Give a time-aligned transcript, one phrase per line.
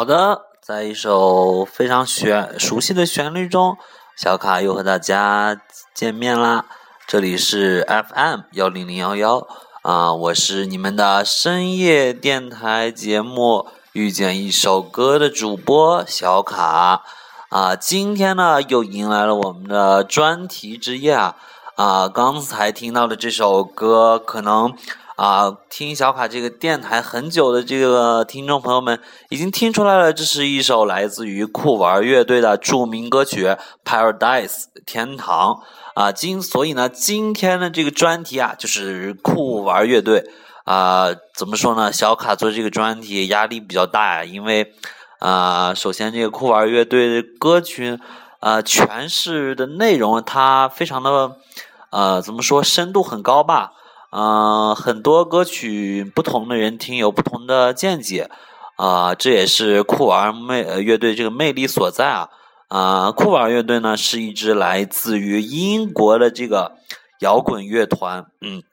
[0.00, 3.76] 好的，在一首非常旋熟悉的旋律中，
[4.16, 5.60] 小卡又和大家
[5.92, 6.64] 见面啦。
[7.06, 9.46] 这里是 FM 幺零零幺幺
[9.82, 13.58] 啊，我是你们的深夜电台节目
[13.92, 17.02] 《遇见一首歌》的主播小卡
[17.50, 17.76] 啊。
[17.76, 21.36] 今天呢，又迎来了我们的专题之夜啊
[21.76, 22.08] 啊！
[22.08, 24.74] 刚才听到的这首歌，可能。
[25.20, 28.98] 啊，听小卡这个电台很久的这个听众朋友们
[29.28, 33.44] 已经听出来了，这是一首来自于酷玩乐队的著名歌曲
[33.84, 34.46] 《Paradise》
[34.86, 35.60] 天堂
[35.94, 36.10] 啊。
[36.10, 40.24] 今所以呢，今天的这个专题啊，就是酷玩乐队
[40.64, 41.08] 啊。
[41.36, 41.92] 怎么说呢？
[41.92, 44.72] 小卡做这个专题压力比较大呀，因为
[45.18, 47.98] 啊，首先这个酷玩乐队的歌曲
[48.38, 51.36] 啊诠释的内容它非常的
[51.90, 53.72] 呃，怎么说深度很高吧。
[54.10, 58.28] 嗯，很多歌曲不同的人听有不同的见解，
[58.76, 62.28] 啊，这也是酷玩魅乐队这个魅力所在啊。
[62.66, 66.72] 啊，酷玩乐队呢是一支来自于英国的这个
[67.20, 68.64] 摇滚乐团，嗯，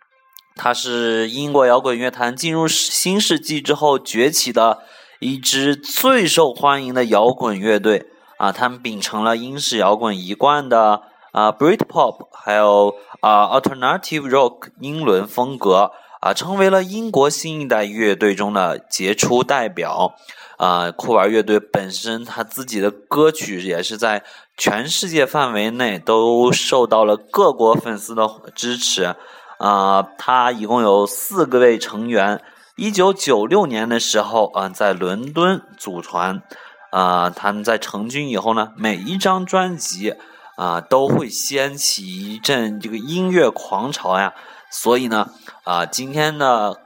[0.56, 4.80] 它是英国摇滚乐坛进入新世纪之后崛起的
[5.20, 8.08] 一支最受欢迎的摇滚乐队
[8.40, 8.52] 啊。
[8.52, 11.04] 他们秉承了英式摇滚一贯的。
[11.38, 20.16] 啊，Britpop 还有啊，Alternative Rock 英伦风格啊，成为了英国新一代乐队中的杰出代表。
[20.58, 24.24] 啊，酷玩乐队本身他自己的歌曲也是在
[24.58, 29.16] 全世界范围内都受到了各国粉丝的支持。
[29.59, 32.42] 啊，他一共有四个位成员。
[32.78, 36.42] 一九九六年的时候啊，在伦敦组团。
[36.90, 40.16] 啊，他们在成军以后呢，每一张专辑。
[40.57, 44.34] 啊，都会掀起一阵这个音乐狂潮呀！
[44.69, 45.29] 所以呢，
[45.63, 46.81] 啊，今天的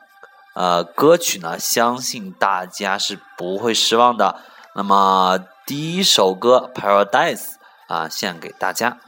[0.53, 4.41] 呃歌曲呢，相信大家是不会失望的。
[4.75, 7.45] 那么第一首歌《Paradise》
[7.87, 8.99] 啊，献给大家。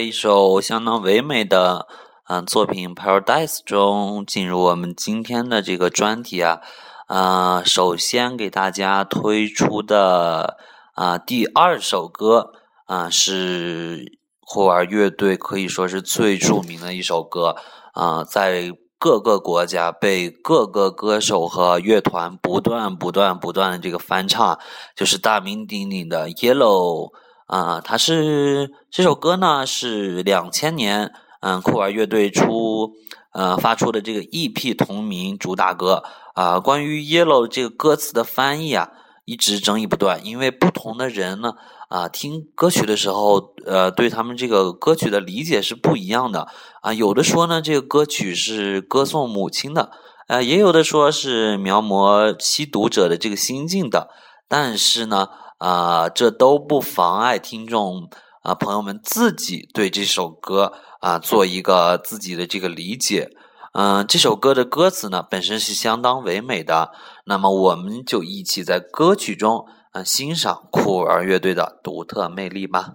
[0.00, 1.86] 一首相当唯美的
[2.28, 6.60] 嗯作品《Paradise》中，进入我们今天的这个专题啊，
[7.06, 10.56] 啊，首先给大家推出的
[10.94, 12.52] 啊第二首歌
[12.86, 17.56] 啊是酷玩乐队可以说是最著名的一首歌
[17.92, 24.58] 啊，在各个国家被各个歌手和乐团不断、不断、不断的这个翻唱，
[24.94, 27.08] 就是大名鼎鼎的《Yellow》
[27.50, 27.82] 啊。
[27.82, 32.92] 它是这首歌呢，是两千年嗯酷儿乐队出
[33.34, 36.04] 呃发出的这个 EP 同名主打歌
[36.34, 36.58] 啊。
[36.60, 38.90] 关于《Yellow》这个歌词的翻译啊。
[39.26, 41.52] 一直争议不断，因为不同的人呢，
[41.88, 46.48] 啊，听歌曲的时候，呃，对他们这个歌曲的理解是不一样的
[46.82, 46.92] 啊。
[46.92, 49.92] 有的说呢，这个歌曲是歌颂母亲的，
[50.26, 54.08] 呃，也有的说是描摹吸毒者的这个心境的。
[54.48, 55.28] 但是呢，
[55.60, 58.08] 啊，这都不妨碍听众
[58.42, 63.30] 啊朋友们自己对这首歌啊做一个自己的这个理解。
[63.72, 66.90] 嗯，这首歌的歌词呢，本身是相当唯美的。
[67.26, 72.94] 那么，我们就一起在歌曲中，嗯，欣赏酷儿乐队的独特魅力吧。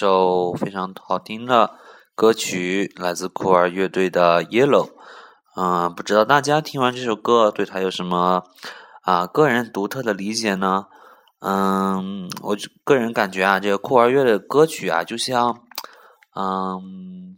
[0.00, 1.72] 首非常好听的
[2.14, 4.86] 歌曲，来自酷儿乐队的《Yellow》。
[5.56, 8.44] 嗯，不知道大家听完这首歌，对它有什么
[9.02, 10.86] 啊个人独特的理解呢？
[11.40, 15.62] 嗯，我个人感觉啊，这个酷儿乐的歌曲啊，就像
[16.36, 17.36] 嗯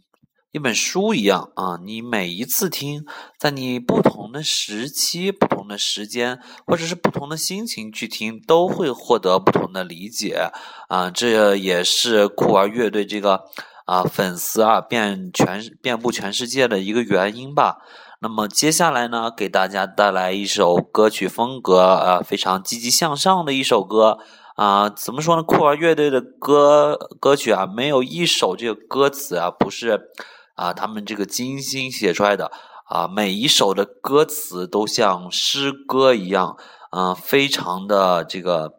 [0.51, 3.03] 一本书一样啊，你每一次听，
[3.39, 10.49] 在你不同的时期、不同时间，或者是不同的心情去听，都会获得不同的理解
[10.89, 11.09] 啊。
[11.09, 13.45] 这也是酷儿乐队这个
[13.85, 17.77] 啊粉丝啊遍全遍布全世界的一个原因吧。
[18.19, 24.19] 那么接下来呢，给大家带来一首歌曲风格啊非常积极向上的一首歌
[24.57, 25.41] 啊、怎么说呢？
[25.41, 30.11] 酷儿乐队的歌歌曲啊，没有一首这个歌词啊不是
[30.53, 32.51] 啊他们这个精心写出来的
[32.91, 36.57] 啊，每一首的歌词都像诗歌一样
[36.89, 38.73] 啊、非常的这个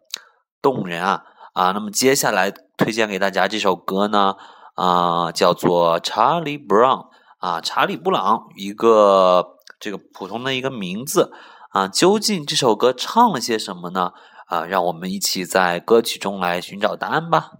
[0.60, 1.22] 动人啊
[1.54, 1.72] 啊。
[1.72, 4.36] 那么接下来推荐给大家这首歌呢
[4.74, 6.98] 啊、叫做《查理·布朗》。
[7.38, 11.32] 啊，查理·布朗，一个这个普通的一个名字
[11.70, 14.12] 啊，究竟这首歌唱了些什么呢？
[14.46, 17.52] 啊，让我们一起在歌曲中来寻找答案吧。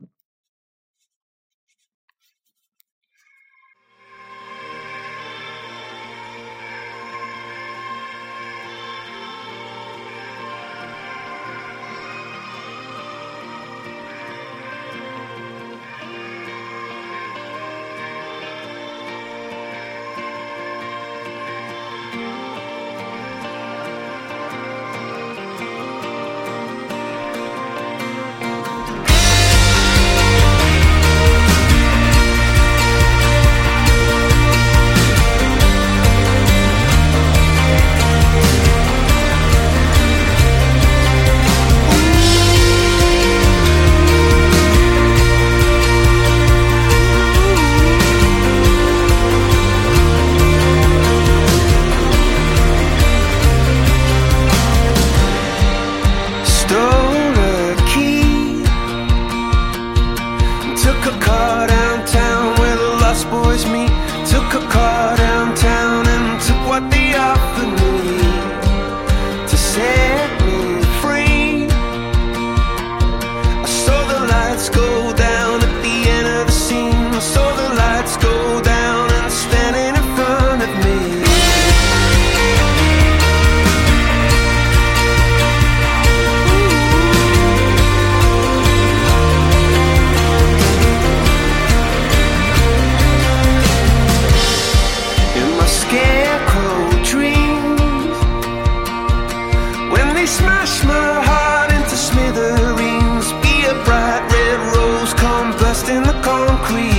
[105.92, 106.91] in the concrete.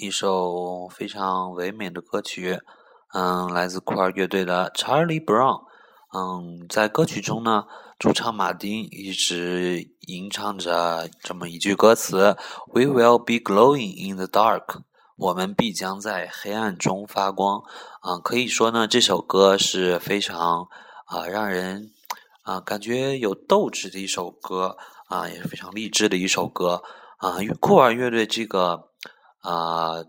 [0.00, 2.60] 一首非常唯美的歌曲，
[3.12, 5.64] 嗯，来自酷儿乐队的 Charlie Brown。
[6.14, 7.64] 嗯，在歌曲中呢，
[7.98, 12.36] 主唱马丁一直吟唱着这么一句歌词
[12.72, 14.82] ：“We will be glowing in the dark。”
[15.18, 17.64] 我们必将在黑暗中发光。
[18.00, 20.68] 啊，可以说呢，这首歌是非常
[21.06, 21.90] 啊让人
[22.42, 24.76] 啊感觉有斗志的一首歌
[25.08, 26.84] 啊，也是非常励志的一首歌
[27.16, 27.38] 啊。
[27.58, 28.86] 酷儿乐队这个。
[29.40, 30.04] 啊，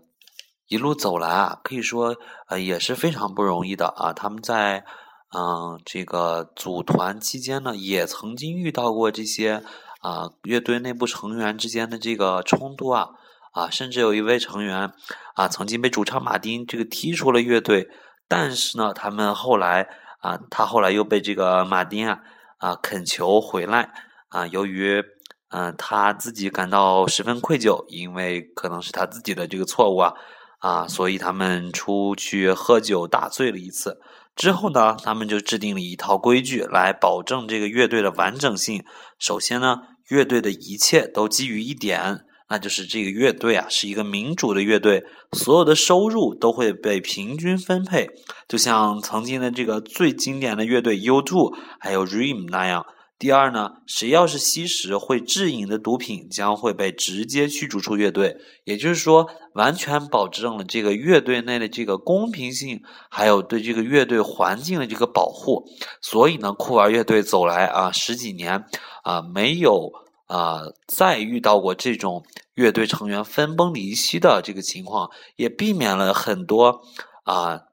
[0.66, 2.16] 一路走来啊，可以说
[2.48, 4.12] 呃也是非常不容易的啊。
[4.12, 4.84] 他们在
[5.32, 9.62] 嗯这个组团期间呢，也曾经遇到过这些
[10.00, 13.10] 啊乐队内部成员之间的这个冲突啊
[13.52, 14.92] 啊，甚至有一位成员
[15.34, 17.88] 啊曾经被主唱马丁这个踢出了乐队。
[18.28, 19.88] 但是呢，他们后来
[20.20, 22.20] 啊，他后来又被这个马丁啊
[22.58, 23.90] 啊恳求回来
[24.28, 25.04] 啊，由于。
[25.50, 30.12] 嗯，他自己感到十分愧疚，因为可能是他自己的这个错误啊
[30.60, 33.98] 啊，所以他们出去喝酒大醉了一次。
[34.36, 38.84] 之后呢，他们就制定了一套规矩来保证这个乐队的完整性。
[39.18, 48.08] 首先呢，乐队的一切都基于一点，那就是这个乐队啊是一个民主的乐队，所有的收入都会被平均分配，
[48.48, 52.86] 就像曾经的这个最经典的乐队 U2 还有 Dream 那样。
[53.20, 58.38] 第二呢，谁要是吸食会致瘾的毒品，将会被直接驱逐出乐队。
[58.64, 62.80] 也就是说，完全保证了这个乐队内的这个公平性，
[63.10, 65.66] 还有对这个乐队环境的这个保护。
[66.00, 68.64] 所以呢，酷玩乐队走来啊十几年
[69.04, 69.92] 啊，没有
[70.26, 76.80] 啊再遇到过这种乐队成员分崩离析的这个情况，也避免了很多
[77.24, 77.64] 啊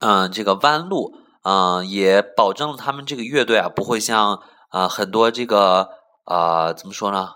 [0.00, 1.25] 嗯这个弯路。
[1.48, 5.90] 嗯，也保证了他们这个乐队啊不会像啊很多这个
[6.24, 7.28] 啊怎么说呢？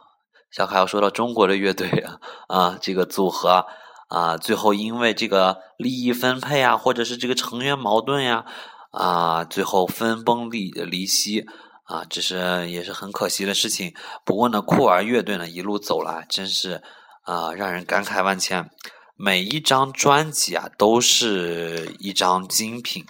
[0.51, 2.19] 小凯要说到中国的乐队啊
[2.49, 3.67] 啊这个组合
[4.09, 8.45] 啊，最后因为这个利益分配啊，或者是这个成员矛盾呀
[8.91, 11.47] 啊，最后分崩离离析
[11.85, 13.95] 啊，这是也是很可惜的事情。
[14.25, 16.83] 不过呢，酷儿乐队呢一路走来，真是
[17.23, 18.69] 啊让人感慨万千。
[19.15, 23.07] 每一张专辑啊都是一张精品。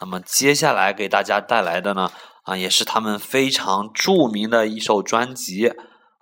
[0.00, 2.10] 那么接下来给大家带来的呢，
[2.42, 5.72] 啊，也是他们非常著名的一首专辑，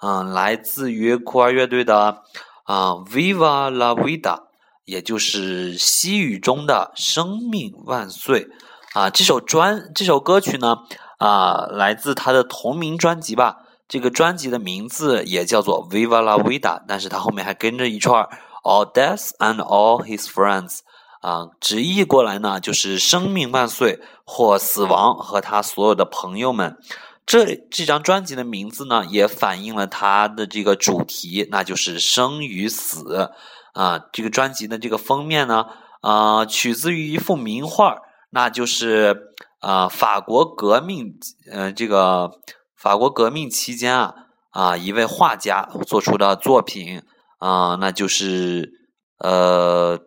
[0.02, 2.22] 嗯，来自于酷儿乐队的
[2.64, 4.44] 啊，Viva la vida，
[4.84, 8.48] 也就是西语中的“生命万岁”
[8.94, 9.10] 啊。
[9.10, 10.78] 这首专这首歌曲呢，
[11.18, 13.58] 啊，来自他的同名专辑吧。
[13.88, 18.26] 这个专辑的名字也叫做 Viva la vida，但是它后面还跟着一串
[18.62, 20.78] All death and all his friends。
[21.22, 26.76] 啊，直译过来呢，就是“生命万岁”或“死亡和他所有的朋友们”。
[27.24, 33.30] 这这张专辑的名字呢，也反映了它的这个主题，那就是生与死。
[33.72, 35.66] 啊，这个专辑的这个封面呢，
[36.00, 37.98] 啊，取自于一幅名画，
[38.30, 39.16] 那就是
[39.60, 41.14] 啊，法国革命，
[41.52, 42.32] 呃，这个
[42.76, 44.14] 法国革命期间啊，
[44.50, 47.00] 啊，一位画家做出的作品，
[47.38, 48.72] 啊，那就是
[49.18, 50.00] 呃。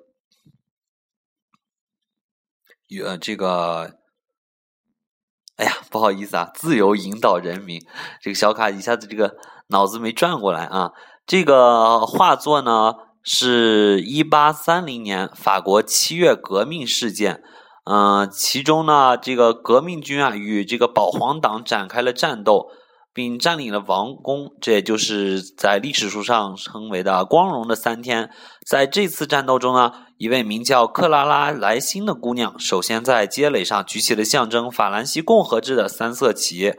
[3.03, 3.95] 呃，这个，
[5.57, 7.81] 哎呀，不好意思啊，自由引导人民，
[8.21, 9.35] 这个小卡一下子这个
[9.69, 10.91] 脑子没转过来啊。
[11.25, 12.93] 这个画作呢，
[13.23, 17.41] 是一八三零年法国七月革命事件，
[17.85, 22.69] 嗯，其中呢，这个革命军啊与这个保皇党展开了战斗。
[23.15, 28.29] 并占领了王宫，这也就是在历史书上称为的“光荣的三天”。
[28.67, 36.73] 在这次战斗中呢，一位名叫克拉拉·莱辛的姑娘，首先在街垒上举起了象征法兰西共和制的三色旗。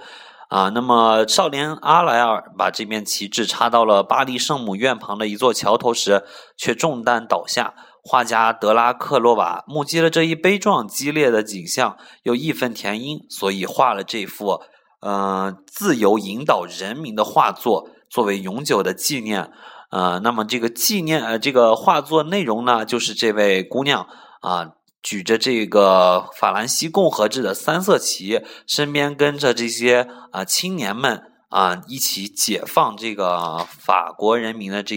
[0.48, 6.22] 啊，那么少年阿莱尔把这面旗帜插到了巴黎圣母院旁的一座桥头时，
[6.58, 7.72] 却中弹倒下。
[8.04, 14.60] 画家德拉克洛瓦目击了这一悲壮激烈的景象，又义愤填膺，所以画了这幅。
[15.00, 19.52] 呃，自由引导人民的画作作为永久的纪念，
[19.90, 24.08] 呃，那么这个纪念呃这个画作内容呢，就是这位姑娘
[24.40, 34.96] 啊举着这个法兰西共和制的三色旗，身边跟着这些啊青年们啊一起解放这个法国人民的这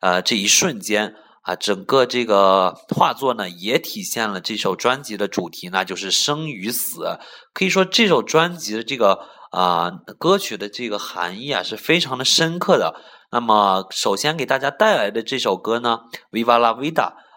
[0.00, 7.18] 呃这一瞬间啊，整个这个画作呢也体现了这首专辑的主题，那就是生与死。
[7.52, 9.18] 可以说这首专辑的这个。
[9.50, 12.94] 啊、歌曲的这个含义啊是非常的深刻的。
[13.30, 16.00] 那么首先给大家带来的这首歌呢，
[16.44, 16.92] 《Viva la Vida》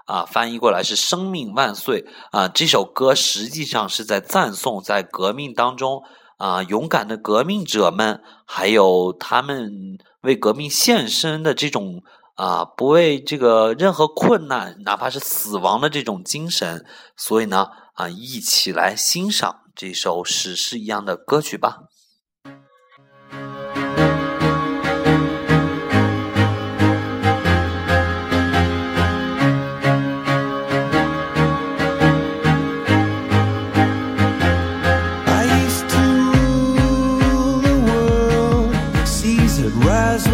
[0.06, 2.48] 啊，翻译过来是“生命万岁”啊。
[2.48, 6.04] 这首歌实际上是在赞颂在革命当中
[6.38, 12.02] 啊勇敢的革命者们，还有他们为革命献身的这种。
[12.36, 16.84] 啊，不为这个任何困难，哪怕是死亡的这种精神，
[17.16, 21.84] 所以呢，啊，一起来欣赏这首史诗一样的歌曲吧。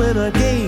[0.09, 0.58] when I gave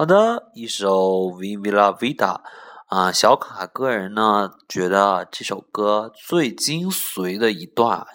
[0.00, 0.98] 好的，一首
[1.36, 2.16] 《v i v i La Vida》
[2.86, 8.06] 啊，小卡个人呢觉得这首歌最精髓的一段，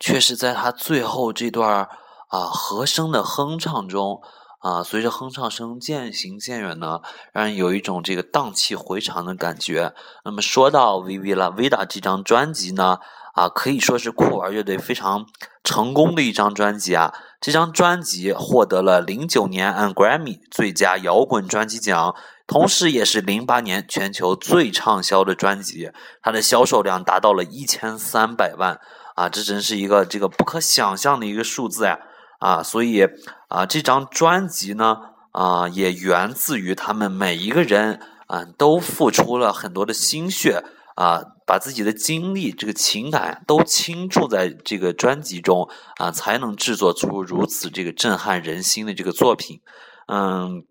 [0.00, 1.88] 却是在他最后这段
[2.26, 4.20] 啊和声的哼唱中。
[4.62, 7.00] 啊，随着哼唱声渐行渐远呢，
[7.32, 9.92] 让人有一种这个荡气回肠的感觉。
[10.24, 13.00] 那么说到 V V 了，Vida 这张专辑呢，
[13.34, 15.26] 啊，可以说是酷玩乐队非常
[15.64, 17.12] 成功的一张专辑啊。
[17.40, 22.14] 这张专辑获得了零九年 An Grammy 最佳摇滚专辑奖，
[22.46, 25.90] 同时也是零八年全球最畅销的专辑，
[26.22, 28.78] 它的销售量达到了一千三百万
[29.16, 32.11] 啊，这真是一个这个不可想象的一个数字呀、啊。
[32.42, 33.06] 啊，所以
[33.48, 34.96] 啊，这张专辑呢，
[35.30, 40.64] 啊，也源自于他们每一个人啊，都付出了很多的心血
[40.96, 49.60] 啊，把自己的精力、这个情感都倾注在这个专辑中啊，才能制作出如此这个震撼人心的这个作品。
[50.08, 50.64] 嗯，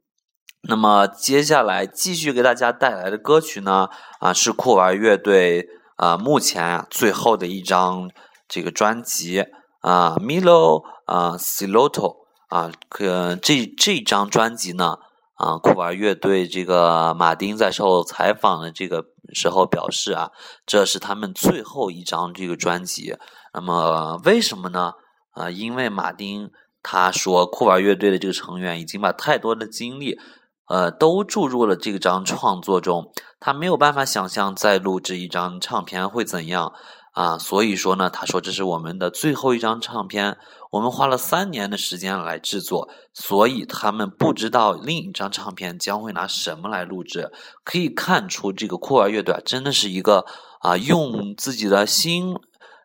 [0.63, 3.87] 那么接下来继续给大家带来的歌曲呢，
[4.19, 8.11] 啊，是酷玩乐队啊目前最后的一张
[8.49, 9.45] 这个专辑。
[9.81, 14.97] 啊，Milo 啊，Siloto 啊，可这这张专辑呢。
[15.35, 20.29] 啊，酷玩乐队这个马丁在受采访的这个时候表示啊，
[20.67, 23.17] 这是他们最后一张这个专辑。
[23.51, 24.93] 那么为什么呢？
[25.31, 26.51] 啊，因为马丁
[26.83, 30.19] 他说，酷玩乐队的这个成员已经把太多的精力，
[30.67, 36.71] 呃，都注入了这张创作中，他没有办法想象再录制一张唱片会怎样。
[37.11, 40.37] 啊，所以说呢，他说这是我们的最后一张唱片，
[40.71, 47.29] 我们花了三年的时间来制作，所以他们不知道另一张唱片将会拿什么来录制。
[47.65, 50.25] 可以看出，这个酷儿乐队真的是一个
[50.61, 52.33] 啊，用自己的心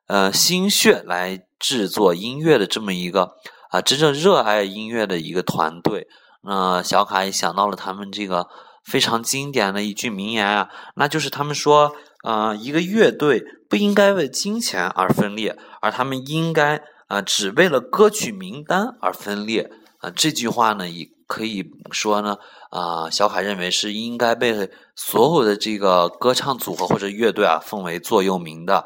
[0.08, 3.36] 呃心血来制作音乐的这么一个
[3.70, 6.08] 啊，真正热爱音乐的一个团队。
[6.42, 8.48] 那小卡也想到了他们这个
[8.84, 11.94] 非常经典的一句名言啊，那就是他们说。
[12.26, 20.10] 啊，一个乐队不应该为金钱而分裂，而他们应该啊，只为了歌曲名单而分裂啊。
[20.10, 22.36] 这句话呢，也可以说呢，
[22.70, 28.84] 啊，小凯认为是应该被所有的这个歌唱组合或者乐队啊奉为座右铭的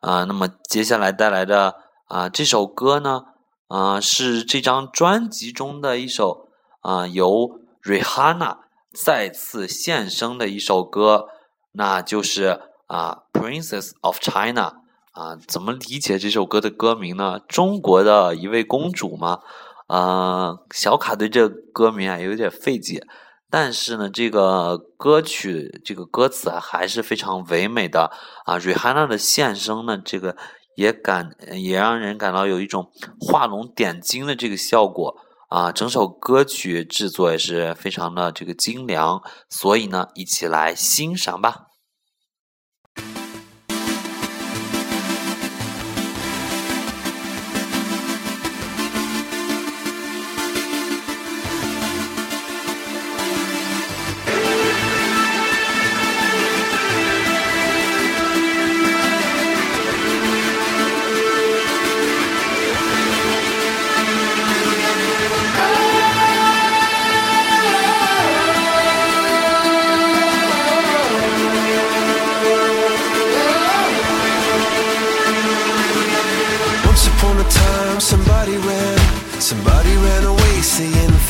[0.00, 0.24] 啊。
[0.24, 1.74] 那么接下来带来的
[2.06, 3.20] 啊这首歌呢，
[3.66, 6.48] 啊是这张专辑中的一首
[6.80, 8.56] 啊由 Rihanna
[8.94, 11.26] 再次现身的一首歌，
[11.72, 12.62] 那就是。
[12.88, 14.80] 啊，Princess of China，
[15.12, 17.38] 啊，怎么理解这首歌的歌名呢？
[17.46, 19.40] 中国的一位公主吗？
[19.86, 23.06] 啊，小卡对这歌名啊有点费解，
[23.50, 28.10] 但是呢，这个歌曲这个歌词啊还是非常唯美的
[28.46, 28.58] 啊。
[28.58, 30.36] Rihanna 的献声呢，这个
[30.74, 35.14] 也感也让人感到有一种画龙点睛的这个效果
[35.50, 35.70] 啊。
[35.70, 41.67] 整首歌曲制作也是非常的这个精良，所以呢，一起来欣赏吧。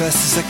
[0.09, 0.48] verses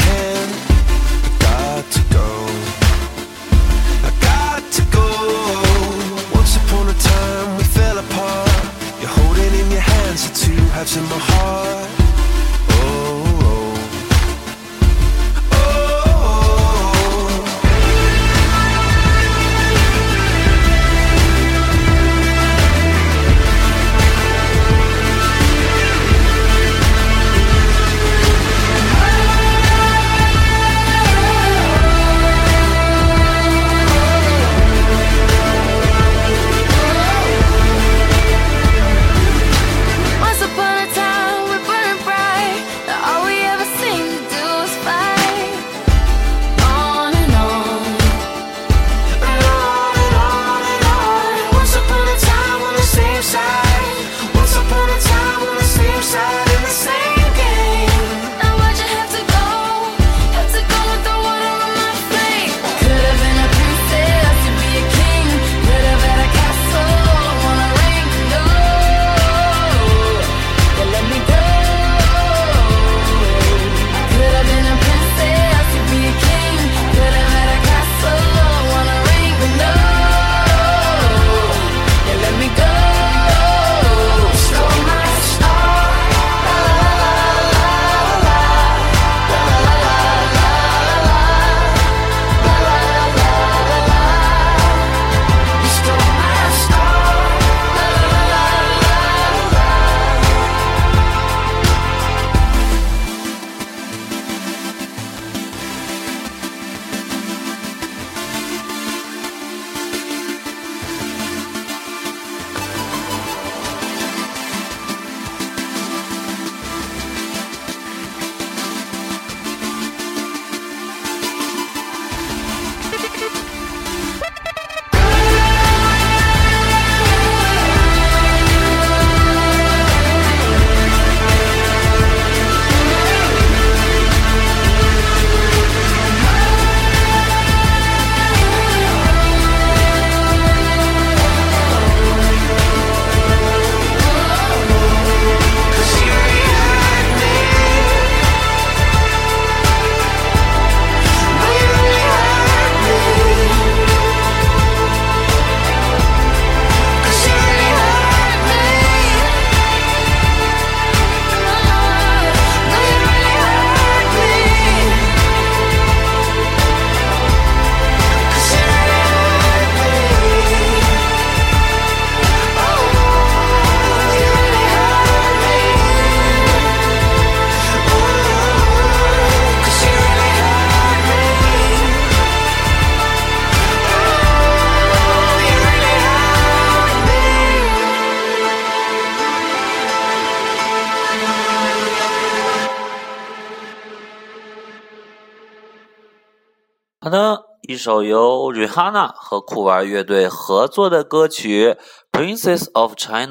[197.79, 201.77] 一首由 Rihanna 和酷玩乐队合作的歌曲
[202.11, 203.29] 《Princess of China》。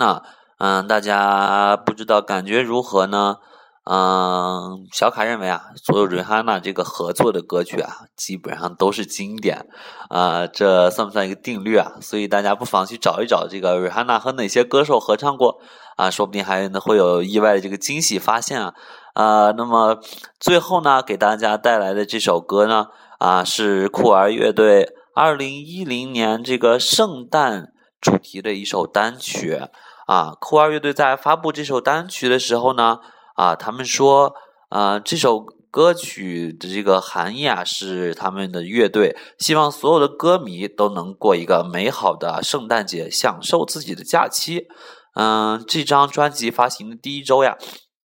[0.58, 3.36] 嗯，大家不知道感觉如何呢？
[3.84, 9.68] 嗯，小卡认为啊，所有 Rihanna 这个合作的歌曲啊，基本上都是经典。
[10.08, 11.96] 啊，这算不算一个定律啊？
[12.00, 15.60] 所以大家不妨去找一找这个 Rihanna 和哪些歌手合唱过
[15.98, 18.74] 啊，说不定还会有意外的这个惊喜发现啊。
[19.14, 20.00] 啊，那么
[20.40, 22.88] 最后呢，给大家带来的这首歌呢，
[23.20, 29.62] 啊，是酷儿乐队二零一零年这个圣诞主题的一首单曲。
[30.06, 33.00] 啊，酷儿乐队在发布这首单曲的时候呢。
[33.36, 34.34] 啊，他们说，
[34.70, 44.66] 啊，这首歌曲的这个含义啊，是他们的乐队希望所有的歌迷都能过一个美好的圣诞节，享受自己的假期。
[45.14, 47.56] 嗯，这张专辑发行的第一周呀，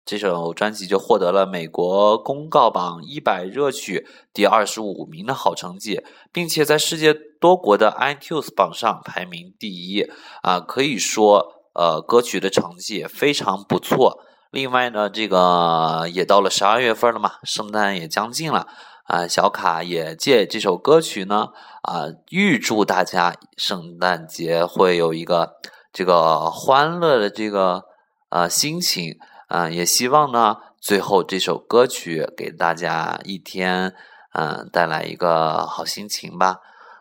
[0.04, 10.10] 这首专辑就获得了美国公告榜一百热曲第二十五名的好成绩，并且在世界多国的 iTunes 榜上排名第一。
[10.42, 14.18] 啊，可以说，呃，歌曲的成绩非常不错。
[14.50, 18.66] 另外呢，这个也到了十二月份了嘛，圣诞也将近了
[19.04, 19.26] 啊。
[19.28, 21.48] 小卡也借这首歌曲呢
[21.82, 25.54] 啊，预祝大家圣诞节会有一个
[25.92, 27.84] 这个欢乐的这个
[28.28, 29.16] 呃心情
[29.52, 29.68] 啊。
[29.68, 33.94] 也希望呢，最后这首歌曲给大家一天
[34.32, 36.60] 嗯带来一个好心情吧。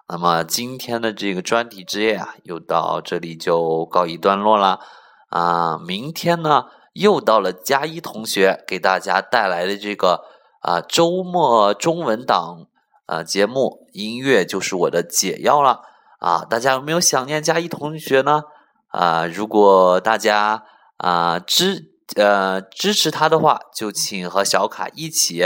[0.10, 4.82] 那么今天的这个专题之夜啊，又到这里就告一段落了
[5.30, 5.78] 啊。
[5.78, 6.66] 明天呢？
[6.94, 10.26] 又到了加一同学给大家带来的这个
[10.60, 12.68] 啊周末中文档
[13.06, 15.84] 啊节目，音乐就是我的解药了
[16.20, 16.44] 啊！
[16.44, 18.44] 大家有没有想念加一同学呢？
[18.90, 20.66] 啊，如果大家
[20.98, 25.44] 啊知呃支持他的话，就请和小卡一起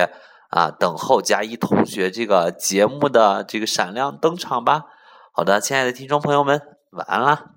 [0.49, 4.85] 啊等候佳一同学这个节目的这个闪亮登场吧。
[5.31, 6.61] 好的，亲爱的听众朋友们，
[6.91, 7.54] 晚安啦。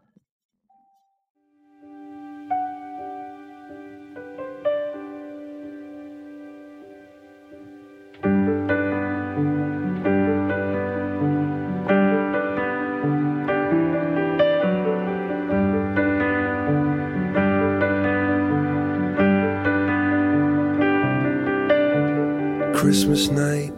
[23.19, 23.73] Christmas night,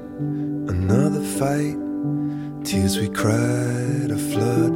[0.68, 1.78] another fight.
[2.62, 4.72] Tears we cried, a flood.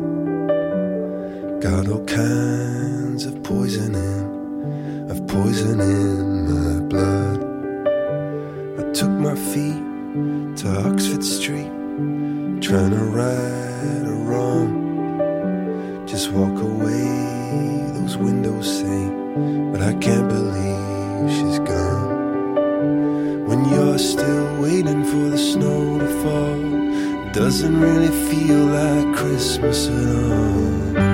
[1.60, 7.40] Got all kinds of poison in, of poison in my blood.
[8.80, 11.70] I took my feet to Oxford Street,
[12.62, 16.06] trying to right a wrong.
[16.06, 17.04] Just walk away,
[17.98, 19.10] those windows say,
[19.72, 22.13] but I can't believe she's gone.
[23.70, 31.13] You're still waiting for the snow to fall, doesn't really feel like Christmas at all.